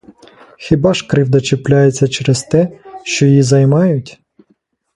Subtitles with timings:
[0.59, 4.19] Хіба ж кривда чіпляється через те, що її займають?